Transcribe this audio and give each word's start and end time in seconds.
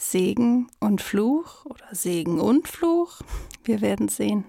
Segen 0.00 0.68
und 0.80 1.02
Fluch 1.02 1.66
oder 1.66 1.84
Segen 1.92 2.40
und 2.40 2.66
Fluch. 2.66 3.20
Wir 3.64 3.82
werden 3.82 4.08
sehen. 4.08 4.44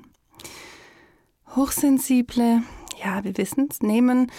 Hochsensible, 1.57 2.63
ja, 3.03 3.25
wir 3.25 3.37
wissen 3.37 3.67
es, 3.69 3.81
nehmen 3.81 4.31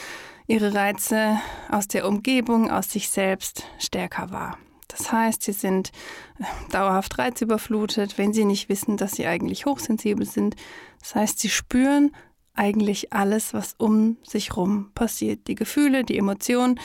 ihre 0.46 0.72
Reize 0.72 1.38
aus 1.70 1.86
der 1.86 2.08
Umgebung, 2.08 2.70
aus 2.70 2.90
sich 2.90 3.10
selbst 3.10 3.66
stärker 3.78 4.30
wahr. 4.30 4.56
Das 4.88 5.12
heißt, 5.12 5.42
sie 5.42 5.52
sind 5.52 5.92
äh, 6.38 6.44
dauerhaft 6.70 7.18
reizüberflutet, 7.18 8.16
wenn 8.16 8.32
sie 8.32 8.46
nicht 8.46 8.70
wissen, 8.70 8.96
dass 8.96 9.12
sie 9.12 9.26
eigentlich 9.26 9.66
hochsensibel 9.66 10.24
sind. 10.24 10.56
Das 11.00 11.14
heißt, 11.14 11.38
sie 11.38 11.50
spüren 11.50 12.12
eigentlich 12.54 13.12
alles, 13.12 13.52
was 13.52 13.74
um 13.76 14.16
sich 14.22 14.56
rum 14.56 14.90
passiert. 14.94 15.46
Die 15.46 15.56
Gefühle, 15.56 16.04
die 16.04 16.16
Emotionen 16.16 16.80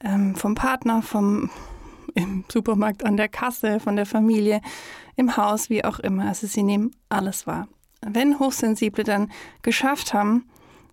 ähm, 0.00 0.36
vom 0.36 0.54
Partner, 0.54 1.02
vom 1.02 1.50
im 2.14 2.44
Supermarkt 2.50 3.04
an 3.04 3.16
der 3.16 3.28
Kasse, 3.28 3.80
von 3.80 3.96
der 3.96 4.06
Familie, 4.06 4.60
im 5.16 5.36
Haus, 5.36 5.70
wie 5.70 5.84
auch 5.84 5.98
immer. 5.98 6.26
Also 6.26 6.46
sie 6.46 6.62
nehmen 6.62 6.94
alles 7.08 7.46
wahr. 7.46 7.68
Wenn 8.00 8.38
Hochsensible 8.38 9.04
dann 9.04 9.30
geschafft 9.62 10.14
haben, 10.14 10.46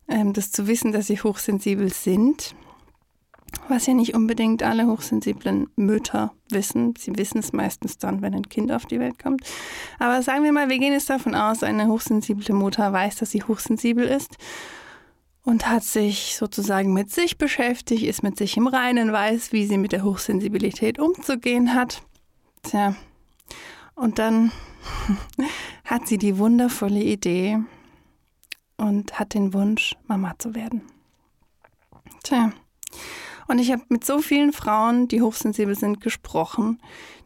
ähm, 0.07 0.33
das 0.33 0.51
zu 0.51 0.67
wissen, 0.67 0.91
dass 0.91 1.07
sie 1.07 1.19
hochsensibel 1.19 1.91
sind, 1.91 2.55
was 3.67 3.85
ja 3.85 3.93
nicht 3.93 4.15
unbedingt 4.15 4.63
alle 4.63 4.87
hochsensiblen 4.87 5.67
Mütter 5.75 6.33
wissen. 6.49 6.93
Sie 6.97 7.17
wissen 7.17 7.39
es 7.39 7.51
meistens 7.51 7.97
dann, 7.97 8.21
wenn 8.21 8.33
ein 8.33 8.49
Kind 8.49 8.71
auf 8.71 8.85
die 8.85 8.99
Welt 8.99 9.21
kommt. 9.21 9.41
Aber 9.99 10.21
sagen 10.21 10.43
wir 10.43 10.53
mal, 10.53 10.69
wir 10.69 10.79
gehen 10.79 10.93
jetzt 10.93 11.09
davon 11.09 11.35
aus, 11.35 11.63
eine 11.63 11.87
hochsensible 11.87 12.55
Mutter 12.55 12.91
weiß, 12.93 13.17
dass 13.17 13.31
sie 13.31 13.43
hochsensibel 13.43 14.05
ist 14.05 14.37
und 15.43 15.67
hat 15.67 15.83
sich 15.83 16.35
sozusagen 16.37 16.93
mit 16.93 17.11
sich 17.11 17.37
beschäftigt, 17.37 18.03
ist 18.03 18.23
mit 18.23 18.37
sich 18.37 18.57
im 18.57 18.67
Reinen, 18.67 19.11
weiß, 19.11 19.51
wie 19.51 19.65
sie 19.65 19.77
mit 19.77 19.91
der 19.91 20.03
Hochsensibilität 20.03 20.99
umzugehen 20.99 21.73
hat. 21.73 22.03
Tja, 22.63 22.95
und 23.95 24.19
dann 24.19 24.51
hat 25.85 26.07
sie 26.07 26.17
die 26.17 26.37
wundervolle 26.37 27.01
Idee 27.01 27.59
und 28.77 29.19
hat 29.19 29.33
den 29.33 29.53
Wunsch, 29.53 29.95
Mama 30.07 30.35
zu 30.37 30.53
werden. 30.53 30.83
Tja, 32.23 32.51
und 33.47 33.59
ich 33.59 33.71
habe 33.71 33.83
mit 33.89 34.05
so 34.05 34.21
vielen 34.21 34.53
Frauen, 34.53 35.07
die 35.07 35.21
hochsensibel 35.21 35.75
sind, 35.75 36.01
gesprochen, 36.01 36.81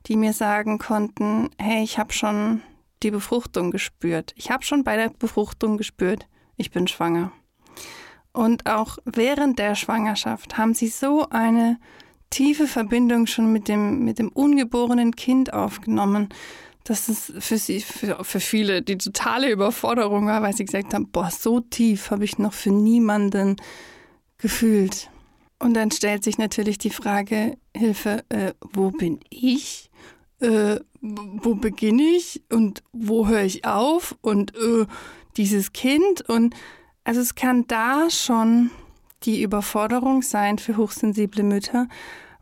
die 0.07 0.16
mir 0.16 0.33
sagen 0.33 0.79
konnten, 0.79 1.50
hey, 1.59 1.83
ich 1.83 2.00
habe 2.00 2.13
schon 2.13 2.61
die 3.03 3.11
Befruchtung 3.11 3.72
gespürt. 3.72 4.33
Ich 4.35 4.50
habe 4.50 4.63
schon 4.63 4.83
bei 4.83 4.95
der 4.95 5.09
Befruchtung 5.09 5.77
gespürt, 5.77 6.27
ich 6.55 6.72
bin 6.72 6.88
schwanger. 6.88 7.31
Und 8.33 8.65
auch 8.65 8.97
während 9.05 9.59
der 9.59 9.75
Schwangerschaft 9.75 10.57
haben 10.57 10.73
sie 10.73 10.87
so 10.87 11.29
eine 11.29 11.79
tiefe 12.29 12.67
Verbindung 12.67 13.27
schon 13.27 13.51
mit 13.53 13.67
dem, 13.67 14.03
mit 14.03 14.19
dem 14.19 14.29
ungeborenen 14.29 15.15
Kind 15.15 15.53
aufgenommen, 15.53 16.29
dass 16.83 17.07
es 17.07 17.33
für 17.39 17.57
sie, 17.57 17.79
für, 17.79 18.23
für 18.23 18.39
viele 18.39 18.81
die 18.81 18.97
totale 18.97 19.49
Überforderung 19.49 20.27
war, 20.27 20.41
weil 20.41 20.55
sie 20.55 20.65
gesagt 20.65 20.93
haben, 20.93 21.09
boah, 21.11 21.31
so 21.31 21.61
tief 21.61 22.11
habe 22.11 22.25
ich 22.25 22.37
noch 22.37 22.53
für 22.53 22.71
niemanden 22.71 23.55
gefühlt. 24.38 25.09
Und 25.57 25.73
dann 25.73 25.91
stellt 25.91 26.23
sich 26.23 26.38
natürlich 26.38 26.77
die 26.77 26.89
Frage, 26.89 27.57
Hilfe, 27.75 28.23
äh, 28.29 28.53
wo 28.73 28.91
bin 28.91 29.19
ich? 29.29 29.89
Äh, 30.41 30.79
wo 31.01 31.55
beginne 31.55 32.03
ich? 32.03 32.44
Und 32.51 32.83
wo 32.91 33.27
höre 33.27 33.44
ich 33.44 33.66
auf? 33.66 34.16
Und 34.21 34.55
äh, 34.55 34.85
dieses 35.38 35.73
Kind? 35.73 36.27
Und 36.29 36.53
also 37.05 37.21
es 37.21 37.35
kann 37.35 37.66
da 37.67 38.09
schon 38.09 38.71
die 39.23 39.41
Überforderung 39.41 40.21
sein 40.21 40.57
für 40.57 40.75
hochsensible 40.75 41.43
Mütter, 41.43 41.88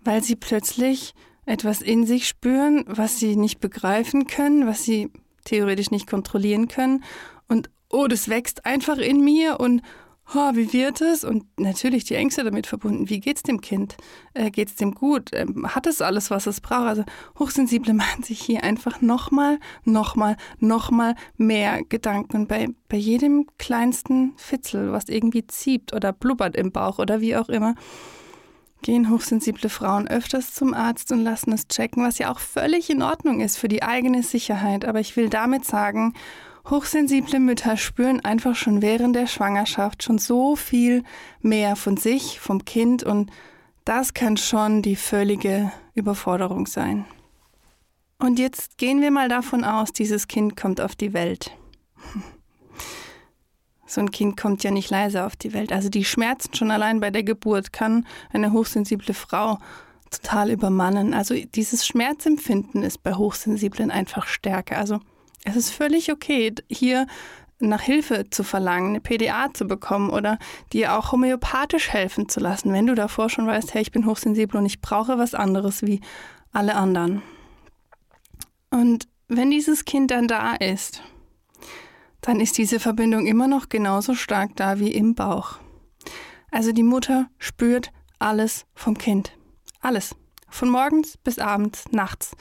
weil 0.04 0.24
sie 0.24 0.36
plötzlich 0.36 1.14
etwas 1.46 1.82
in 1.82 2.06
sich 2.06 2.28
spüren, 2.28 2.86
was 2.88 3.20
sie 3.20 3.36
nicht 3.36 3.60
begreifen 3.60 4.26
können, 4.26 4.66
was 4.66 4.84
sie 4.84 5.12
theoretisch 5.44 5.92
nicht 5.92 6.08
kontrollieren 6.08 6.70
können. 6.70 7.04
Und 7.48 7.70
oh, 7.90 8.08
das 8.08 8.30
wächst 8.30 8.66
einfach 8.66 8.98
in 8.98 9.24
mir 9.24 9.60
und 9.60 9.82
oh, 10.34 10.52
wie 10.54 10.74
wird 10.74 11.02
es? 11.02 11.24
Und 11.24 11.46
natürlich 11.60 12.06
die 12.06 12.16
Ängste 12.16 12.44
damit 12.44 12.68
verbunden. 12.68 13.10
Wie 13.10 13.20
geht 13.20 13.38
es 13.38 13.44
dem 13.44 13.62
Kind? 13.62 13.96
Äh, 14.34 14.52
es 14.56 14.76
dem 14.76 14.94
gut? 14.94 15.30
Ähm, 15.34 15.74
hat 15.74 15.88
es 15.88 16.02
alles, 16.02 16.32
was 16.32 16.48
es 16.48 16.62
braucht? 16.62 16.88
Also 16.88 17.04
Hochsensible 17.40 17.94
machen 17.94 18.24
sich 18.24 18.40
hier 18.42 18.64
einfach 18.64 19.02
nochmal, 19.02 19.60
nochmal, 19.84 20.38
nochmal 20.60 21.16
mehr 21.38 21.84
Gedanken 21.84 22.48
bei, 22.48 22.70
bei 22.90 22.98
jedem 22.98 23.48
kleinsten 23.58 24.34
Fitzel, 24.38 24.92
was 24.92 25.10
irgendwie 25.10 25.46
zieht 25.48 25.94
oder 25.94 26.14
blubbert 26.14 26.56
im 26.56 26.72
Bauch 26.72 27.00
oder 27.00 27.22
wie 27.22 27.36
auch 27.36 27.50
immer. 27.50 27.76
Gehen 28.82 29.10
hochsensible 29.10 29.70
Frauen 29.70 30.10
öfters 30.10 30.54
zum 30.54 30.74
Arzt 30.74 31.12
und 31.14 31.24
lassen 31.24 31.54
es 31.54 31.70
checken, 31.70 32.04
was 32.04 32.18
ja 32.18 32.30
auch 32.30 32.40
völlig 32.40 32.90
in 32.90 33.02
Ordnung 33.02 33.40
ist 33.40 33.58
für 33.58 33.70
die 33.70 33.82
eigene 33.82 34.24
Sicherheit. 34.24 34.84
Aber 34.84 35.00
ich 35.00 35.16
will 35.16 35.30
damit 35.30 35.64
sagen, 35.64 36.14
Hochsensible 36.70 37.40
Mütter 37.40 37.76
spüren 37.76 38.24
einfach 38.24 38.56
schon 38.56 38.82
während 38.82 39.16
der 39.16 39.28
Schwangerschaft 39.28 40.02
schon 40.02 40.18
so 40.18 40.56
viel 40.56 41.04
mehr 41.42 41.76
von 41.76 41.98
sich, 41.98 42.40
vom 42.40 42.64
Kind 42.64 43.04
und 43.04 43.32
das 43.84 44.14
kann 44.14 44.38
schon 44.38 44.82
die 44.82 44.96
völlige 44.96 45.72
Überforderung 45.94 46.68
sein. 46.68 47.06
Und 48.18 48.40
jetzt 48.40 48.78
gehen 48.78 49.02
wir 49.02 49.12
mal 49.12 49.28
davon 49.28 49.66
aus, 49.66 49.92
dieses 49.92 50.30
Kind 50.30 50.56
kommt 50.56 50.80
auf 50.80 50.96
die 50.96 51.14
Welt. 51.14 51.52
So 53.86 54.02
ein 54.02 54.10
Kind 54.10 54.38
kommt 54.38 54.64
ja 54.64 54.72
nicht 54.72 54.90
leise 54.90 55.24
auf 55.24 55.36
die 55.36 55.54
Welt. 55.54 55.72
Also 55.72 55.88
die 55.88 56.04
Schmerzen 56.04 56.56
schon 56.56 56.72
allein 56.72 57.00
bei 57.00 57.12
der 57.12 57.22
Geburt 57.22 57.72
kann 57.72 58.08
eine 58.32 58.52
hochsensible 58.52 59.14
Frau 59.14 59.60
total 60.10 60.50
übermannen. 60.50 61.14
Also 61.14 61.36
dieses 61.36 61.86
Schmerzempfinden 61.86 62.82
ist 62.82 63.04
bei 63.04 63.14
Hochsensiblen 63.14 63.92
einfach 63.92 64.26
stärker. 64.26 64.80
Also 64.80 65.00
es 65.44 65.56
ist 65.56 65.72
völlig 65.72 66.12
okay, 66.12 66.54
hier 66.70 67.08
nach 67.60 67.82
Hilfe 67.82 68.30
zu 68.30 68.44
verlangen, 68.44 68.90
eine 68.90 69.02
PDA 69.02 69.54
zu 69.54 69.66
bekommen 69.66 70.10
oder 70.10 70.38
dir 70.74 70.98
auch 70.98 71.12
homöopathisch 71.12 71.90
helfen 71.90 72.28
zu 72.28 72.40
lassen, 72.40 72.74
wenn 72.74 72.88
du 72.88 72.96
davor 72.96 73.30
schon 73.30 73.48
weißt, 73.48 73.74
hey, 73.74 73.82
ich 73.82 73.92
bin 73.92 74.06
hochsensibel 74.06 74.58
und 74.58 74.66
ich 74.66 74.82
brauche 74.82 75.18
was 75.18 75.34
anderes 75.34 75.82
wie 75.82 76.02
alle 76.52 76.76
anderen. 76.76 77.22
Und 78.70 79.08
wenn 79.28 79.52
dieses 79.52 79.86
Kind 79.86 80.12
dann 80.12 80.28
da 80.28 80.56
ist, 80.56 81.02
dann 82.22 82.40
ist 82.40 82.58
diese 82.58 82.80
Verbindung 82.80 83.28
immer 83.28 83.48
noch 83.48 83.70
genauso 83.70 84.16
stark 84.16 84.56
da 84.56 84.80
wie 84.80 84.92
im 84.92 85.16
Bauch. 85.16 85.60
Also 86.52 86.72
die 86.72 86.84
Mutter 86.84 87.28
spürt 87.38 87.92
alles 88.20 88.66
vom 88.74 88.98
Kind. 88.98 89.34
Alles. 89.82 90.16
Von 90.50 90.70
morgens 90.70 91.18
bis 91.18 91.40
abends, 91.40 91.86
nachts. 91.92 92.36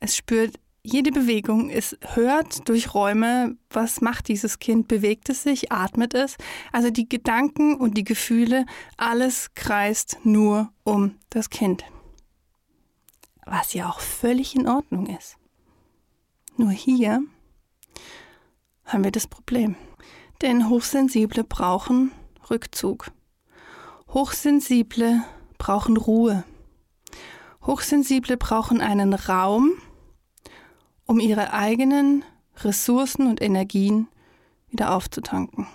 Es 0.00 0.16
spürt 0.16 0.58
jede 0.82 1.12
Bewegung, 1.12 1.70
es 1.70 1.96
hört 2.14 2.68
durch 2.68 2.94
Räume, 2.94 3.56
was 3.70 4.00
macht 4.00 4.28
dieses 4.28 4.58
Kind, 4.58 4.88
bewegt 4.88 5.28
es 5.28 5.42
sich, 5.42 5.70
atmet 5.72 6.14
es. 6.14 6.36
Also 6.72 6.90
die 6.90 7.08
Gedanken 7.08 7.76
und 7.76 7.96
die 7.98 8.04
Gefühle, 8.04 8.64
alles 8.96 9.54
kreist 9.54 10.18
nur 10.24 10.72
um 10.84 11.16
das 11.30 11.50
Kind. 11.50 11.84
Was 13.44 13.74
ja 13.74 13.88
auch 13.88 14.00
völlig 14.00 14.54
in 14.54 14.68
Ordnung 14.68 15.06
ist. 15.06 15.36
Nur 16.56 16.70
hier 16.70 17.22
haben 18.84 19.04
wir 19.04 19.12
das 19.12 19.26
Problem. 19.26 19.76
Denn 20.42 20.68
Hochsensible 20.68 21.44
brauchen 21.44 22.12
Rückzug. 22.50 23.10
Hochsensible 24.08 25.22
brauchen 25.58 25.96
Ruhe. 25.96 26.44
Hochsensible 27.66 28.36
brauchen 28.36 28.80
einen 28.80 29.12
Raum, 29.12 29.72
um 31.08 31.18
ihre 31.18 31.52
eigenen 31.52 32.22
Ressourcen 32.58 33.26
und 33.26 33.40
Energien 33.40 34.08
wieder 34.68 34.94
aufzutanken. 34.94 35.66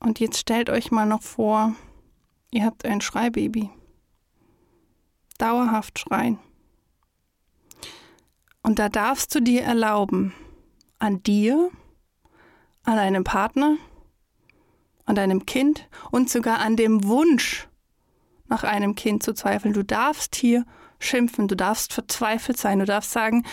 Und 0.00 0.18
jetzt 0.18 0.38
stellt 0.38 0.70
euch 0.70 0.90
mal 0.90 1.06
noch 1.06 1.22
vor, 1.22 1.74
ihr 2.50 2.64
habt 2.64 2.86
ein 2.86 3.02
Schreibaby. 3.02 3.68
Dauerhaft 5.36 5.98
schreien. 5.98 6.38
Und 8.62 8.78
da 8.78 8.88
darfst 8.88 9.34
du 9.34 9.40
dir 9.40 9.62
erlauben, 9.62 10.32
an 10.98 11.22
dir, 11.22 11.70
an 12.84 12.96
deinem 12.96 13.24
Partner, 13.24 13.76
an 15.04 15.16
deinem 15.16 15.44
Kind 15.44 15.86
und 16.10 16.30
sogar 16.30 16.60
an 16.60 16.76
dem 16.76 17.04
Wunsch 17.04 17.68
nach 18.50 18.64
einem 18.64 18.94
Kind 18.94 19.22
zu 19.22 19.32
zweifeln. 19.32 19.72
Du 19.72 19.84
darfst 19.84 20.36
hier 20.36 20.66
schimpfen, 20.98 21.48
du 21.48 21.56
darfst 21.56 21.94
verzweifelt 21.94 22.58
sein, 22.58 22.80
du 22.80 22.84
darfst 22.84 23.12
sagen, 23.12 23.44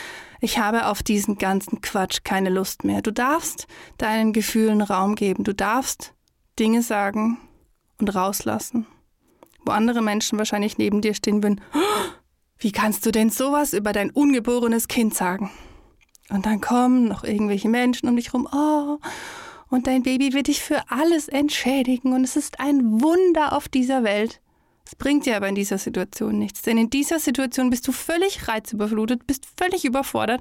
ich 0.41 0.59
habe 0.59 0.87
auf 0.87 1.01
diesen 1.01 1.37
ganzen 1.37 1.81
Quatsch 1.81 2.19
keine 2.23 2.49
Lust 2.49 2.83
mehr. 2.83 3.01
Du 3.01 3.11
darfst 3.11 3.67
deinen 3.97 4.33
Gefühlen 4.33 4.81
Raum 4.81 5.15
geben, 5.15 5.43
du 5.43 5.53
darfst 5.53 6.13
Dinge 6.59 6.81
sagen 6.81 7.37
und 7.99 8.13
rauslassen, 8.13 8.85
wo 9.65 9.71
andere 9.71 10.01
Menschen 10.01 10.37
wahrscheinlich 10.37 10.77
neben 10.77 11.01
dir 11.01 11.13
stehen 11.13 11.41
würden. 11.41 11.61
Wie 12.57 12.71
kannst 12.71 13.05
du 13.05 13.11
denn 13.11 13.29
sowas 13.29 13.73
über 13.73 13.93
dein 13.93 14.09
ungeborenes 14.09 14.87
Kind 14.87 15.13
sagen? 15.13 15.51
Und 16.29 16.45
dann 16.45 16.59
kommen 16.59 17.07
noch 17.07 17.23
irgendwelche 17.23 17.69
Menschen 17.69 18.09
um 18.09 18.15
dich 18.15 18.33
rum. 18.33 18.47
Oh, 18.51 18.97
und 19.69 19.87
dein 19.87 20.03
Baby 20.03 20.33
wird 20.33 20.47
dich 20.47 20.61
für 20.61 20.89
alles 20.89 21.27
entschädigen 21.27 22.13
und 22.13 22.23
es 22.23 22.35
ist 22.35 22.59
ein 22.59 23.01
Wunder 23.01 23.53
auf 23.53 23.69
dieser 23.69 24.03
Welt. 24.03 24.41
Es 24.87 24.95
bringt 24.95 25.25
dir 25.25 25.35
aber 25.35 25.49
in 25.49 25.55
dieser 25.55 25.77
Situation 25.77 26.39
nichts, 26.39 26.61
denn 26.61 26.77
in 26.77 26.89
dieser 26.89 27.19
Situation 27.19 27.69
bist 27.69 27.85
du 27.89 27.91
völlig 27.91 28.47
reizüberflutet, 28.47 29.27
bist 29.27 29.45
völlig 29.57 29.83
überfordert 29.83 30.39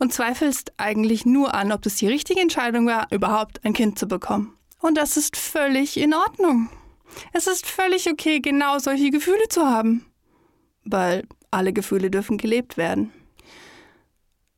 und 0.00 0.12
zweifelst 0.12 0.72
eigentlich 0.76 1.24
nur 1.24 1.54
an, 1.54 1.70
ob 1.70 1.82
das 1.82 1.94
die 1.94 2.08
richtige 2.08 2.40
Entscheidung 2.40 2.88
war, 2.88 3.06
überhaupt 3.12 3.64
ein 3.64 3.74
Kind 3.74 3.96
zu 3.96 4.08
bekommen. 4.08 4.52
Und 4.80 4.98
das 4.98 5.16
ist 5.16 5.36
völlig 5.36 5.98
in 5.98 6.14
Ordnung. 6.14 6.68
Es 7.32 7.46
ist 7.46 7.64
völlig 7.64 8.10
okay, 8.10 8.40
genau 8.40 8.80
solche 8.80 9.10
Gefühle 9.10 9.48
zu 9.48 9.64
haben, 9.64 10.04
weil 10.82 11.22
alle 11.52 11.72
Gefühle 11.72 12.10
dürfen 12.10 12.38
gelebt 12.38 12.76
werden. 12.76 13.12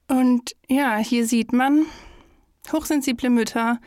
Und 0.08 0.56
ja, 0.69 0.96
hier 0.96 1.26
sieht 1.26 1.52
man, 1.52 1.84
hochsensible 2.72 3.28
Mütter 3.28 3.78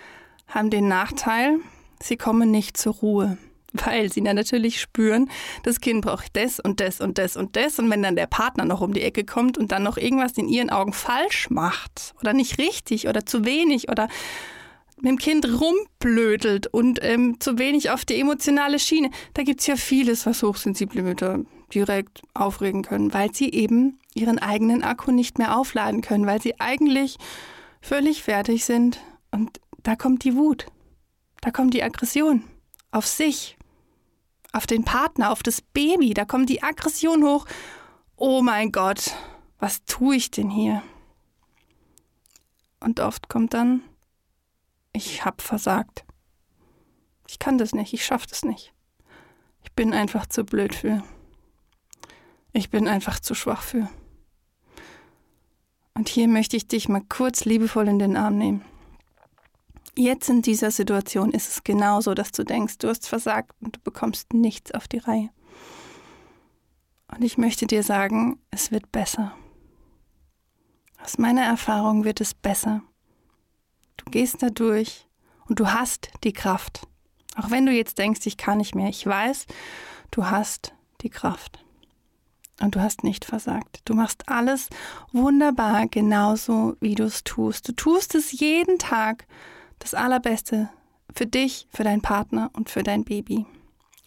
haben 0.46 0.70
den 0.70 0.88
Nachteil, 0.88 1.58
sie 2.00 2.16
kommen 2.16 2.52
nicht 2.52 2.78
zur 2.78 2.94
Ruhe 2.94 3.40
weil 3.74 4.12
sie 4.12 4.22
dann 4.24 4.36
natürlich 4.36 4.82
spüren, 4.82 5.30
das 5.64 5.80
Kind 5.80 6.04
braucht 6.04 6.36
das 6.36 6.60
und 6.60 6.80
das 6.80 7.02
und 7.02 7.18
das 7.18 7.38
und 7.38 7.56
das. 7.56 7.80
Und 7.80 7.90
wenn 7.90 8.04
dann 8.04 8.16
der 8.16 8.28
Partner 8.28 8.66
noch 8.66 8.82
um 8.82 8.94
die 8.94 9.02
Ecke 9.02 9.24
kommt 9.24 9.58
und 9.58 9.72
dann 9.72 9.84
noch 9.84 9.98
irgendwas 9.98 10.34
in 10.38 10.48
ihren 10.48 10.70
Augen 10.70 10.94
falsch 10.94 11.50
macht 11.50 12.14
oder 12.20 12.34
nicht 12.34 12.58
richtig 12.58 13.08
oder 13.08 13.26
zu 13.26 13.46
wenig 13.46 13.90
oder 13.90 14.08
mit 14.98 15.10
dem 15.10 15.18
Kind 15.18 15.48
rumblödelt 15.60 16.68
und 16.68 17.00
ähm, 17.02 17.40
zu 17.40 17.58
wenig 17.58 17.90
auf 17.90 18.06
die 18.06 18.20
emotionale 18.20 18.78
Schiene, 18.78 19.10
da 19.34 19.44
gibt 19.44 19.62
es 19.62 19.68
ja 19.68 19.76
vieles, 19.76 20.26
was 20.26 20.44
hochsensible 20.44 21.02
Mütter 21.02 21.40
direkt 21.74 22.22
aufregen 22.34 22.84
können, 22.84 23.14
weil 23.14 23.34
sie 23.34 23.50
eben 23.50 24.00
ihren 24.14 24.40
eigenen 24.40 24.84
Akku 24.84 25.12
nicht 25.12 25.40
mehr 25.40 25.58
aufladen 25.58 26.02
können, 26.02 26.28
weil 26.28 26.42
sie 26.42 26.60
eigentlich 26.60 27.18
völlig 27.82 28.22
fertig 28.22 28.66
sind. 28.66 29.00
Und 29.32 29.60
da 29.82 29.96
kommt 29.96 30.24
die 30.24 30.36
Wut, 30.36 30.68
da 31.42 31.50
kommt 31.50 31.74
die 31.74 31.84
Aggression 31.84 32.44
auf 32.92 33.08
sich, 33.08 33.58
auf 34.52 34.68
den 34.68 34.84
Partner, 34.84 35.32
auf 35.32 35.44
das 35.44 35.62
Baby. 35.62 36.14
Da 36.14 36.26
kommt 36.26 36.50
die 36.50 36.64
Aggression 36.64 37.24
hoch. 37.24 37.46
Oh 38.16 38.42
mein 38.42 38.72
Gott, 38.72 39.16
was 39.60 39.84
tue 39.86 40.16
ich 40.16 40.32
denn 40.32 40.50
hier? 40.50 40.84
Und 42.80 43.00
oft 43.00 43.30
kommt 43.30 43.54
dann, 43.54 43.82
ich 44.94 45.24
hab 45.24 45.42
versagt. 45.42 46.04
Ich 47.28 47.40
kann 47.40 47.58
das 47.58 47.74
nicht, 47.74 47.94
ich 47.94 48.06
schaff 48.06 48.26
das 48.26 48.44
nicht. 48.44 48.74
Ich 49.64 49.72
bin 49.74 49.94
einfach 49.94 50.26
zu 50.26 50.44
blöd 50.44 50.76
für. 50.76 51.04
Ich 52.52 52.70
bin 52.70 52.88
einfach 52.88 53.20
zu 53.20 53.36
schwach 53.36 53.62
für. 53.62 53.90
Und 55.94 56.10
hier 56.10 56.28
möchte 56.28 56.58
ich 56.58 56.68
dich 56.68 56.90
mal 56.90 57.04
kurz 57.08 57.46
liebevoll 57.46 57.88
in 57.88 58.00
den 58.00 58.18
Arm 58.18 58.38
nehmen. 58.38 58.66
Jetzt 59.96 60.30
in 60.30 60.42
dieser 60.42 60.72
Situation 60.72 61.32
ist 61.32 61.50
es 61.50 61.64
genauso, 61.64 62.14
dass 62.14 62.32
du 62.32 62.44
denkst, 62.44 62.78
du 62.78 62.88
hast 62.88 63.08
versagt 63.08 63.52
und 63.62 63.76
du 63.76 63.80
bekommst 63.82 64.34
nichts 64.34 64.72
auf 64.72 64.88
die 64.88 65.00
Reihe. 65.00 65.30
Und 67.14 67.24
ich 67.24 67.38
möchte 67.38 67.68
dir 67.68 67.84
sagen, 67.84 68.40
es 68.52 68.72
wird 68.72 68.92
besser. 68.92 69.36
Aus 71.04 71.18
meiner 71.18 71.44
Erfahrung 71.44 72.06
wird 72.06 72.22
es 72.22 72.34
besser. 72.34 72.84
Du 73.98 74.06
gehst 74.12 74.42
da 74.42 74.50
durch 74.50 75.08
und 75.48 75.60
du 75.60 75.74
hast 75.74 76.10
die 76.24 76.34
Kraft. 76.34 76.88
Auch 77.36 77.52
wenn 77.52 77.66
du 77.66 77.72
jetzt 77.72 77.98
denkst, 77.98 78.22
ich 78.26 78.38
kann 78.38 78.60
nicht 78.60 78.76
mehr, 78.76 78.88
ich 78.88 79.06
weiß, 79.06 79.46
du 80.12 80.30
hast 80.30 80.74
die 81.02 81.10
Kraft. 81.10 81.64
Und 82.62 82.76
du 82.76 82.82
hast 82.82 83.04
nicht 83.04 83.26
versagt. 83.26 83.82
Du 83.86 83.96
machst 83.96 84.30
alles 84.30 84.70
wunderbar, 85.12 85.88
genauso 85.88 86.76
wie 86.80 86.94
du 86.94 87.06
es 87.06 87.24
tust. 87.24 87.68
Du 87.68 87.74
tust 87.74 88.14
es 88.14 88.32
jeden 88.32 88.78
Tag 88.78 89.26
das 89.82 89.94
Allerbeste 89.94 90.70
für 91.14 91.26
dich, 91.26 91.68
für 91.72 91.84
deinen 91.84 92.02
Partner 92.02 92.50
und 92.54 92.70
für 92.70 92.84
dein 92.84 93.04
Baby. 93.04 93.46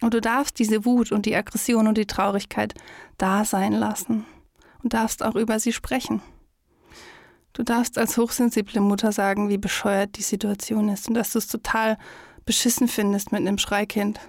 Und 0.01 0.13
du 0.13 0.21
darfst 0.21 0.59
diese 0.59 0.85
Wut 0.85 1.11
und 1.11 1.25
die 1.25 1.35
Aggression 1.35 1.87
und 1.87 1.97
die 1.97 2.07
Traurigkeit 2.07 2.73
da 3.17 3.45
sein 3.45 3.73
lassen 3.73 4.25
und 4.83 4.93
darfst 4.93 5.23
auch 5.23 5.35
über 5.35 5.59
sie 5.59 5.73
sprechen. 5.73 6.21
Du 7.53 7.63
darfst 7.63 7.97
als 7.97 8.17
hochsensible 8.17 8.81
Mutter 8.81 9.11
sagen, 9.11 9.49
wie 9.49 9.57
bescheuert 9.57 10.17
die 10.17 10.23
Situation 10.23 10.89
ist 10.89 11.07
und 11.07 11.13
dass 11.13 11.31
du 11.31 11.39
es 11.39 11.47
total 11.47 11.97
beschissen 12.45 12.87
findest 12.87 13.31
mit 13.31 13.41
einem 13.41 13.57
Schreikind. 13.57 14.19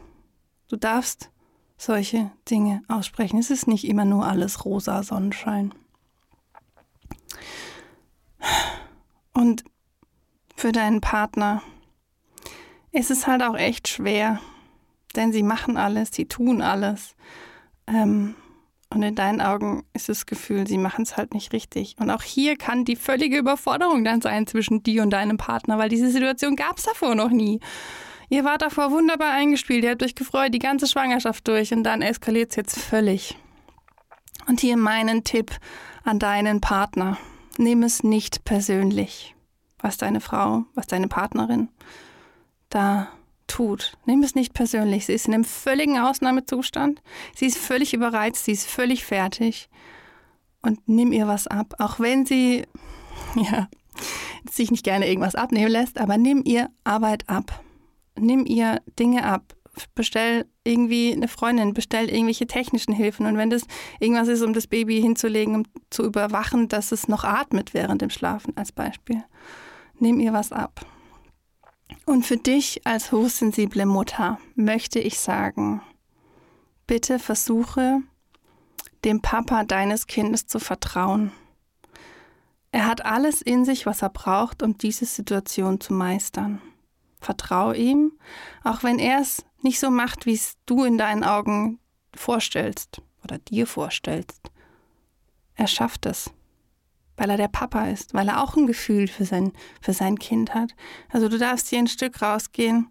Du 0.69 0.77
darfst 0.77 1.31
solche 1.77 2.31
Dinge 2.49 2.83
aussprechen. 2.89 3.39
Es 3.39 3.51
ist 3.51 3.67
nicht 3.67 3.87
immer 3.87 4.05
nur 4.05 4.27
alles 4.27 4.65
rosa 4.65 5.03
Sonnenschein. 5.03 5.75
Und 9.33 9.65
für 10.67 10.73
deinen 10.73 11.01
Partner 11.01 11.63
ist 12.91 13.13
es 13.13 13.29
halt 13.29 13.41
auch 13.41 13.57
echt 13.57 13.87
schwer, 13.87 14.41
denn 15.15 15.33
sie 15.33 15.45
machen 15.45 15.77
alles, 15.77 16.11
sie 16.11 16.27
tun 16.27 16.61
alles. 16.61 17.15
Ähm, 17.87 18.35
und 18.91 19.05
in 19.05 19.15
deinen 19.15 19.41
Augen 19.41 19.85
ist 19.93 20.09
das 20.09 20.27
Gefühl, 20.27 20.67
sie 20.67 20.79
machen 20.79 21.05
es 21.05 21.17
halt 21.17 21.35
nicht 21.35 21.53
richtig. 21.53 21.95
Und 22.01 22.11
auch 22.11 22.25
hier 22.25 22.57
kann 22.57 22.85
die 22.85 22.97
völlige 22.97 23.39
Überforderung 23.39 24.03
dann 24.03 24.21
sein 24.21 24.49
zwischen 24.49 24.83
dir 24.83 25.05
und 25.05 25.11
deinem 25.11 25.37
Partner, 25.37 25.79
weil 25.79 25.89
diese 25.89 26.11
Situation 26.11 26.57
gab 26.57 26.79
es 26.79 26.83
davor 26.83 27.15
noch 27.15 27.31
nie. 27.31 27.61
Ihr 28.29 28.43
wart 28.43 28.63
davor 28.63 28.91
wunderbar 28.91 29.31
eingespielt, 29.31 29.85
ihr 29.85 29.91
habt 29.91 30.03
euch 30.03 30.17
gefreut, 30.17 30.53
die 30.53 30.59
ganze 30.59 30.89
Schwangerschaft 30.89 31.47
durch 31.47 31.73
und 31.73 31.85
dann 31.85 32.03
eskaliert 32.03 32.51
es 32.51 32.57
jetzt 32.57 32.77
völlig. 32.77 33.39
Und 34.49 34.59
hier 34.59 34.77
meinen 34.77 35.23
Tipp 35.23 35.53
an 36.03 36.19
deinen 36.19 36.61
Partner. 36.61 37.19
Nimm 37.57 37.85
es 37.85 38.03
nicht 38.03 38.45
persönlich 38.45 39.36
was 39.79 39.97
deine 39.97 40.21
Frau, 40.21 40.65
was 40.75 40.87
deine 40.87 41.09
Partnerin 41.09 41.69
da 42.71 43.09
tut. 43.47 43.97
Nimm 44.07 44.23
es 44.23 44.35
nicht 44.35 44.55
persönlich. 44.55 45.07
Sie 45.07 45.13
ist 45.13 45.29
in 45.29 45.35
einem 45.35 45.45
völligen 45.45 45.99
Ausnahmezustand. 45.99 47.03
Sie 47.35 47.47
ist 47.47 47.59
völlig 47.59 47.95
überreizt, 47.95 48.45
sie 48.45 48.53
ist 48.53 48.67
völlig 48.67 49.05
fertig. 49.05 49.69
Und 50.63 50.89
nimm 50.89 51.13
ihr 51.13 51.29
was 51.29 51.47
ab, 51.47 51.75
auch 51.79 52.01
wenn 52.01 52.27
sie 52.27 52.65
ja, 53.37 53.69
sich 54.51 54.71
nicht 54.71 54.85
gerne 54.85 55.09
irgendwas 55.09 55.35
abnehmen 55.35 55.71
lässt, 55.71 55.99
aber 55.99 56.19
nimm 56.19 56.43
ihr 56.45 56.71
Arbeit 56.85 57.29
ab. 57.29 57.63
Nimm 58.19 58.47
ihr 58.47 58.81
Dinge 58.99 59.25
ab. 59.25 59.55
Bestell 59.95 60.47
irgendwie 60.65 61.13
eine 61.13 61.29
Freundin, 61.29 61.75
bestell 61.75 62.09
irgendwelche 62.09 62.47
technischen 62.47 62.95
Hilfen. 62.95 63.27
Und 63.27 63.37
wenn 63.37 63.51
das 63.51 63.67
irgendwas 64.01 64.29
ist, 64.29 64.41
um 64.41 64.55
das 64.55 64.67
Baby 64.67 65.03
hinzulegen, 65.03 65.55
um 65.55 65.63
zu 65.91 66.03
überwachen, 66.03 66.69
dass 66.69 66.93
es 66.93 67.09
noch 67.09 67.25
atmet 67.25 67.75
während 67.75 68.01
dem 68.01 68.09
Schlafen 68.09 68.57
als 68.57 68.73
Beispiel 68.73 69.23
nimm 69.99 70.21
ihr 70.21 70.33
was 70.33 70.53
ab. 70.53 70.85
Und 72.05 72.25
für 72.25 72.37
dich 72.37 72.87
als 72.87 73.13
hochsensible 73.13 73.87
Mutter 73.87 74.39
möchte 74.55 74.99
ich 74.99 75.19
sagen, 75.19 75.83
bitte 76.87 77.19
versuche, 77.19 78.01
dem 79.05 79.23
Papa 79.23 79.65
deines 79.65 80.07
Kindes 80.07 80.47
zu 80.47 80.59
vertrauen. 80.59 81.33
Er 82.73 82.87
hat 82.87 83.05
alles 83.05 83.43
in 83.43 83.65
sich, 83.65 83.87
was 83.87 84.03
er 84.03 84.11
braucht, 84.11 84.63
um 84.63 84.77
diese 84.77 85.07
Situation 85.07 85.81
zu 85.81 85.95
meistern. 85.95 86.61
Vertrau 87.21 87.73
ihm, 87.73 88.13
auch 88.63 88.83
wenn 88.83 88.99
er 88.99 89.21
es 89.21 89.45
nicht 89.63 89.81
so 89.81 89.91
macht, 89.91 90.27
wie 90.27 90.35
es 90.35 90.57
du 90.67 90.85
in 90.85 90.99
deinen 90.99 91.25
Augen 91.25 91.81
vorstellst 92.15 93.01
oder 93.25 93.39
dir 93.39 93.67
vorstellst. 93.67 94.51
Er 95.55 95.67
schafft 95.67 96.07
es 96.07 96.31
weil 97.17 97.31
er 97.31 97.37
der 97.37 97.49
Papa 97.49 97.87
ist, 97.87 98.15
weil 98.15 98.29
er 98.29 98.43
auch 98.43 98.57
ein 98.57 98.67
Gefühl 98.67 99.09
für 99.09 99.25
sein, 99.25 99.53
für 99.81 99.93
sein 99.93 100.19
Kind 100.19 100.55
hat. 100.55 100.75
Also 101.11 101.29
du 101.29 101.39
darfst 101.39 101.69
hier 101.69 101.79
ein 101.79 101.87
Stück 101.87 102.23
rausgehen 102.23 102.89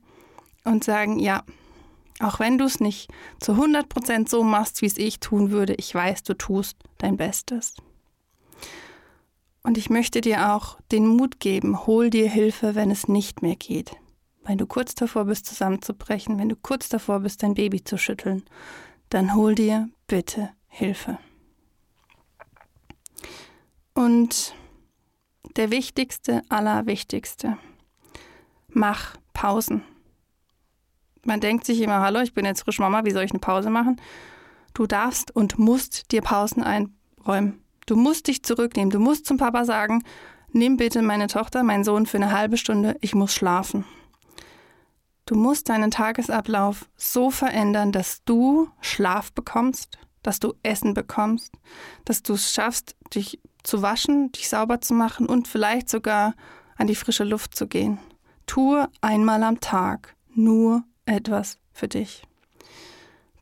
und 0.64 0.84
sagen, 0.84 1.20
ja, 1.20 1.44
auch 2.20 2.40
wenn 2.40 2.58
du 2.58 2.66
es 2.66 2.80
nicht 2.80 3.12
zu 3.40 3.54
100% 3.54 4.30
so 4.30 4.44
machst, 4.44 4.82
wie 4.82 4.86
es 4.86 4.98
ich 4.98 5.20
tun 5.20 5.52
würde, 5.52 5.76
ich 5.76 5.94
weiß, 5.94 6.24
du 6.24 6.34
tust 6.34 6.78
dein 6.98 7.18
Bestes. 7.18 7.76
Und 9.64 9.78
ich 9.78 9.90
möchte 9.90 10.22
dir 10.22 10.54
auch 10.54 10.78
den 10.92 11.08
Mut 11.08 11.40
geben, 11.40 11.88
hol 11.88 12.10
dir 12.10 12.30
Hilfe, 12.30 12.76
wenn 12.76 12.92
es 12.92 13.08
nicht 13.08 13.42
mehr 13.42 13.56
geht. 13.56 13.96
Wenn 14.44 14.60
du 14.60 14.68
kurz 14.68 14.94
davor 14.94 15.26
bist, 15.26 15.48
zusammenzubrechen, 15.48 16.38
wenn 16.38 16.50
du 16.50 16.56
kurz 16.56 16.88
davor 16.88 17.22
bist, 17.22 17.42
dein 17.42 17.56
Baby 17.56 17.84
zu 17.84 17.98
schütteln, 17.98 18.44
dann 19.10 19.34
hol 19.34 19.56
dir 19.56 19.90
bitte 20.08 20.52
Hilfe. 20.68 21.18
Und 24.06 24.54
der 25.56 25.72
wichtigste, 25.72 26.44
allerwichtigste, 26.50 27.58
mach 28.68 29.18
Pausen. 29.34 29.84
Man 31.24 31.40
denkt 31.40 31.66
sich 31.66 31.82
immer, 31.82 32.02
hallo, 32.02 32.20
ich 32.20 32.36
bin 32.36 32.46
jetzt 32.46 32.62
frisch 32.62 32.78
Mama, 32.78 33.04
wie 33.04 33.10
soll 33.10 33.24
ich 33.24 33.32
eine 33.32 33.40
Pause 33.40 33.72
machen? 33.72 34.00
Du 34.76 34.86
darfst 34.86 35.36
und 35.36 35.58
musst 35.58 36.12
dir 36.12 36.22
Pausen 36.22 36.62
einräumen. 36.62 37.64
Du 37.88 37.96
musst 37.96 38.28
dich 38.28 38.44
zurücknehmen. 38.44 38.92
Du 38.92 39.00
musst 39.00 39.26
zum 39.26 39.38
Papa 39.38 39.66
sagen, 39.66 40.04
nimm 40.52 40.78
bitte 40.78 41.02
meine 41.02 41.26
Tochter, 41.26 41.64
meinen 41.64 41.84
Sohn 41.84 42.06
für 42.06 42.18
eine 42.18 42.32
halbe 42.32 42.58
Stunde, 42.58 42.98
ich 43.02 43.16
muss 43.16 43.34
schlafen. 43.34 43.86
Du 45.26 45.34
musst 45.34 45.70
deinen 45.70 45.90
Tagesablauf 45.90 46.88
so 46.96 47.32
verändern, 47.32 47.92
dass 47.92 48.24
du 48.24 48.70
Schlaf 48.82 49.34
bekommst, 49.34 49.98
dass 50.26 50.40
du 50.40 50.54
Essen 50.64 50.94
bekommst, 50.96 51.52
dass 52.04 52.24
du 52.24 52.34
es 52.34 52.52
schaffst, 52.52 52.96
dich 53.14 53.40
zu 53.64 53.82
waschen, 53.82 54.32
dich 54.32 54.50
sauber 54.50 54.82
zu 54.82 54.94
machen 54.94 55.28
und 55.28 55.48
vielleicht 55.48 55.88
sogar 55.88 56.34
an 56.78 56.88
die 56.88 56.96
frische 56.96 57.24
Luft 57.24 57.56
zu 57.56 57.68
gehen. 57.68 58.00
Tue 58.48 58.90
einmal 59.02 59.44
am 59.44 59.60
Tag 59.60 60.16
nur 60.34 60.84
etwas 61.06 61.60
für 61.74 61.88
dich. 61.88 62.24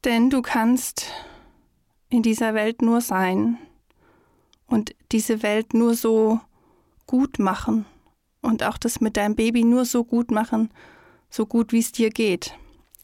Denn 0.04 0.30
du 0.30 0.42
kannst 0.42 1.08
in 2.10 2.22
dieser 2.22 2.54
Welt 2.54 2.82
nur 2.82 3.00
sein 3.00 3.58
und 4.68 4.94
diese 5.12 5.42
Welt 5.42 5.74
nur 5.74 5.96
so 5.96 6.42
gut 7.08 7.40
machen 7.40 7.86
und 8.42 8.64
auch 8.64 8.78
das 8.78 9.00
mit 9.00 9.16
deinem 9.16 9.36
Baby 9.36 9.64
nur 9.64 9.86
so 9.86 10.04
gut 10.04 10.32
machen, 10.32 10.70
so 11.30 11.46
gut 11.46 11.72
wie 11.72 11.80
es 11.80 11.94
dir 11.94 12.10
geht. 12.10 12.54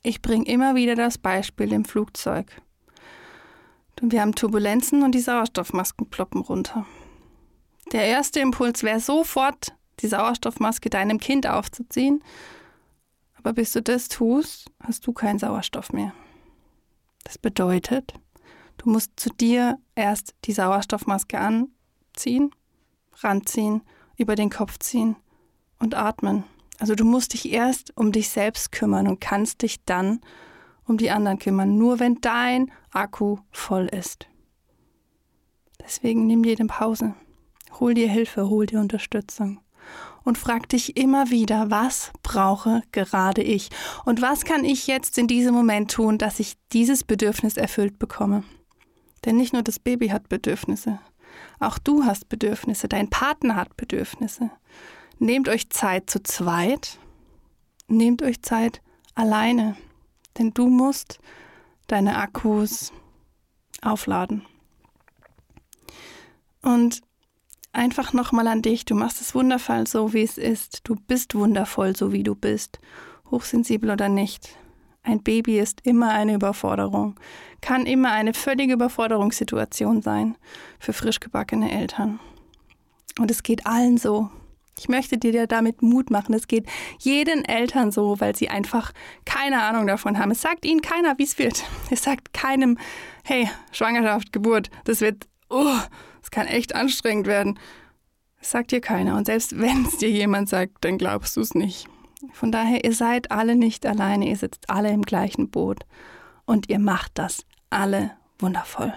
Ich 0.04 0.22
bringe 0.22 0.46
immer 0.46 0.76
wieder 0.76 0.96
das 0.96 1.18
Beispiel 1.18 1.72
im 1.72 1.86
Flugzeug. 1.86 2.62
Wir 4.02 4.22
haben 4.22 4.36
Turbulenzen 4.36 5.04
und 5.04 5.14
die 5.14 5.20
Sauerstoffmasken 5.20 6.10
ploppen 6.10 6.42
runter. 6.42 6.86
Der 7.92 8.06
erste 8.06 8.40
Impuls 8.40 8.84
wäre 8.84 9.00
sofort, 9.00 9.74
die 10.00 10.08
Sauerstoffmaske 10.08 10.90
deinem 10.90 11.20
Kind 11.20 11.48
aufzuziehen. 11.48 12.24
Aber 13.36 13.54
bis 13.54 13.74
du 13.74 13.82
das 13.82 14.08
tust, 14.08 14.72
hast 14.80 15.06
du 15.06 15.14
keinen 15.14 15.40
Sauerstoff 15.40 15.92
mehr. 15.92 16.14
Das 17.24 17.38
bedeutet, 17.38 18.14
du 18.78 18.90
musst 18.90 19.20
zu 19.20 19.30
dir 19.30 19.78
erst 19.96 20.34
die 20.46 20.54
Sauerstoffmaske 20.54 21.38
anziehen, 21.40 22.52
ranziehen, 23.18 23.82
über 24.18 24.36
den 24.36 24.50
Kopf 24.50 24.78
ziehen 24.80 25.16
und 25.80 25.96
atmen. 25.96 26.44
Also 26.80 26.96
du 26.96 27.04
musst 27.04 27.34
dich 27.34 27.52
erst 27.52 27.96
um 27.98 28.12
dich 28.12 28.30
selbst 28.30 28.72
kümmern 28.72 29.08
und 29.08 29.20
kannst 29.20 29.62
dich 29.62 29.84
dann 29.84 30.22
um 30.90 30.98
die 30.98 31.12
anderen 31.12 31.40
kümmern, 31.40 31.78
nur 31.78 32.00
wenn 32.00 32.16
dein 32.22 32.72
Akku 32.92 33.38
voll 33.52 33.86
ist. 33.86 34.28
Deswegen 35.82 36.28
nimm 36.28 36.44
dir 36.44 36.56
eine 36.60 36.68
Pause, 36.68 37.16
hol 37.80 37.94
dir 37.94 38.10
Hilfe, 38.10 38.50
hol 38.50 38.66
dir 38.66 38.80
Unterstützung. 38.80 39.60
Und 40.24 40.38
frag 40.38 40.70
dich 40.70 40.98
immer 40.98 41.30
wieder, 41.32 41.72
was 41.72 42.12
brauche 42.22 42.84
gerade 42.92 43.42
ich? 43.42 43.70
Und 44.06 44.22
was 44.22 44.44
kann 44.44 44.66
ich 44.66 44.86
jetzt 44.86 45.18
in 45.18 45.28
diesem 45.28 45.56
Moment 45.56 45.92
tun, 45.92 46.18
dass 46.18 46.40
ich 46.40 46.58
dieses 46.74 47.04
Bedürfnis 47.04 47.58
erfüllt 47.58 47.98
bekomme. 47.98 48.44
Denn 49.26 49.38
nicht 49.38 49.54
nur 49.54 49.64
das 49.64 49.80
Baby 49.80 50.10
hat 50.10 50.30
Bedürfnisse, 50.30 51.00
auch 51.60 51.78
du 51.78 52.06
hast 52.06 52.30
Bedürfnisse, 52.30 52.88
dein 52.88 53.10
Partner 53.10 53.56
hat 53.56 53.76
Bedürfnisse. 53.78 54.52
Nehmt 55.20 55.50
euch 55.50 55.70
Zeit 55.70 56.10
zu 56.10 56.24
zweit, 56.24 56.98
nehmt 57.88 58.22
euch 58.22 58.42
Zeit 58.42 58.82
alleine, 59.16 59.76
denn 60.40 60.52
du 60.54 60.68
musst 60.68 61.20
deine 61.88 62.18
Akkus 62.18 62.92
aufladen. 63.82 64.46
Und 66.62 67.02
einfach 67.72 68.14
nochmal 68.14 68.48
an 68.48 68.62
dich, 68.62 68.86
du 68.86 68.96
machst 68.96 69.22
es 69.22 69.36
wundervoll 69.36 69.88
so, 69.88 70.14
wie 70.14 70.24
es 70.24 70.38
ist. 70.38 70.82
Du 70.84 70.96
bist 70.96 71.36
wundervoll, 71.36 71.96
so 71.96 72.12
wie 72.12 72.24
du 72.24 72.36
bist, 72.36 72.80
hochsensibel 73.30 73.92
oder 73.92 74.10
nicht. 74.10 74.50
Ein 75.04 75.24
Baby 75.24 75.60
ist 75.60 75.82
immer 75.86 76.12
eine 76.12 76.36
Überforderung, 76.36 77.16
kann 77.62 77.86
immer 77.86 78.12
eine 78.12 78.34
völlige 78.34 78.74
Überforderungssituation 78.74 80.02
sein 80.02 80.38
für 80.80 80.94
frisch 80.94 81.20
gebackene 81.20 81.72
Eltern. 81.72 82.20
Und 83.18 83.32
es 83.32 83.44
geht 83.44 83.66
allen 83.66 83.98
so. 83.98 84.30
Ich 84.80 84.88
möchte 84.90 85.18
dir 85.18 85.46
damit 85.46 85.82
Mut 85.82 86.10
machen. 86.10 86.34
Es 86.34 86.48
geht 86.48 86.66
jeden 87.00 87.44
Eltern 87.44 87.92
so, 87.92 88.20
weil 88.20 88.36
sie 88.36 88.50
einfach 88.50 88.92
keine 89.26 89.62
Ahnung 89.62 89.88
davon 89.88 90.18
haben. 90.18 90.32
Es 90.32 90.42
sagt 90.42 90.66
ihnen 90.66 90.82
keiner, 90.82 91.18
wie 91.18 91.24
es 91.24 91.38
wird. 91.38 91.64
Es 91.92 92.04
sagt 92.04 92.34
keinem, 92.34 92.78
hey, 93.24 93.50
Schwangerschaft, 93.72 94.32
Geburt, 94.32 94.70
das 94.86 95.02
wird, 95.02 95.28
oh, 95.50 95.78
es 96.24 96.32
kann 96.32 96.48
echt 96.48 96.76
anstrengend 96.76 97.28
werden. 97.28 97.60
Es 98.40 98.52
sagt 98.52 98.72
dir 98.72 98.82
keiner. 98.82 99.18
Und 99.18 99.26
selbst 99.26 99.60
wenn 99.60 99.86
es 99.86 99.98
dir 99.98 100.10
jemand 100.10 100.48
sagt, 100.50 100.86
dann 100.86 100.98
glaubst 100.98 101.36
du 101.36 101.42
es 101.42 101.56
nicht. 101.56 101.88
Von 102.32 102.52
daher, 102.52 102.84
ihr 102.84 102.94
seid 102.94 103.32
alle 103.32 103.56
nicht 103.56 103.86
alleine, 103.86 104.28
ihr 104.28 104.38
sitzt 104.38 104.70
alle 104.70 104.92
im 104.92 105.02
gleichen 105.02 105.50
Boot 105.50 105.86
und 106.46 106.70
ihr 106.70 106.80
macht 106.80 107.12
das 107.16 107.46
alle 107.70 108.12
wundervoll. 108.40 108.94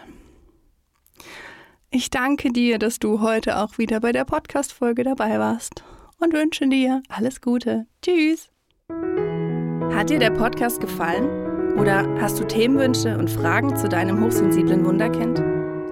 Ich 1.95 2.09
danke 2.09 2.51
dir, 2.51 2.79
dass 2.79 2.99
du 2.99 3.21
heute 3.21 3.59
auch 3.59 3.77
wieder 3.77 4.01
bei 4.01 4.13
der 4.13 4.25
Podcast-Folge 4.25 5.05
dabei 5.05 5.39
warst 5.39 5.85
und 6.19 6.33
wünsche 6.33 6.67
dir 6.67 7.03
alles 7.11 7.43
Gute. 7.43 7.85
Tschüss! 8.01 8.49
Hat 9.95 10.09
dir 10.09 10.19
der 10.19 10.31
Podcast 10.31 10.81
gefallen? 10.81 11.77
Oder 11.79 12.09
hast 12.19 12.41
du 12.41 12.45
Themenwünsche 12.45 13.19
und 13.19 13.29
Fragen 13.29 13.77
zu 13.77 13.91
deinem 13.91 14.25
hochsensiblen 14.25 14.87
Wunderkind? 14.87 15.41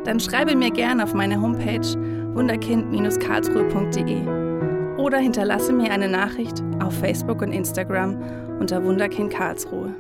Dann 0.07 0.19
schreibe 0.19 0.57
mir 0.57 0.71
gerne 0.71 1.05
auf 1.05 1.13
meine 1.13 1.39
Homepage 1.39 1.87
wunderkind-karlsruhe.de 2.35 4.97
oder 4.97 5.19
hinterlasse 5.19 5.75
mir 5.75 5.93
eine 5.93 6.09
Nachricht 6.09 6.63
auf 6.83 6.99
Facebook 6.99 7.43
und 7.43 7.53
Instagram 7.53 8.17
unter 8.59 8.83
Wunderkind 8.83 9.31
Karlsruhe. 9.31 9.95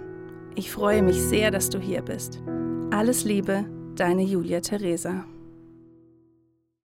Ich 0.54 0.72
freue 0.72 1.02
mich 1.02 1.20
sehr, 1.20 1.50
dass 1.50 1.68
du 1.68 1.78
hier 1.78 2.00
bist. 2.00 2.40
Alles 2.90 3.24
Liebe, 3.24 3.66
deine 3.96 4.22
Julia 4.22 4.60
Theresa. 4.60 5.26